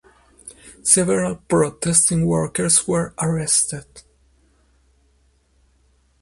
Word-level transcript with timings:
Several 0.81 1.35
protesting 1.35 2.25
workers 2.25 2.87
were 2.87 3.13
arrested. 3.21 3.85